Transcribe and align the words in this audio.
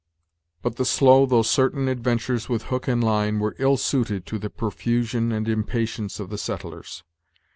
But 0.63 0.77
the 0.77 0.83
slow 0.83 1.27
though 1.27 1.43
certain 1.43 1.87
adventures 1.87 2.49
with 2.49 2.63
hook 2.63 2.87
and 2.87 3.03
line 3.03 3.37
were 3.37 3.55
ill 3.59 3.77
suited 3.77 4.25
to 4.25 4.39
the 4.39 4.49
profusion 4.49 5.31
and 5.31 5.47
impatience 5.47 6.19
of 6.19 6.31
the 6.31 6.39
settlers. 6.39 7.03